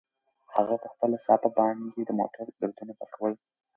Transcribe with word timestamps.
هغه 0.55 0.75
په 0.83 0.87
خپله 0.93 1.17
صافه 1.25 1.49
باندې 1.57 2.01
د 2.07 2.09
موټر 2.19 2.45
ګردونه 2.59 2.93
پاکول. 2.99 3.33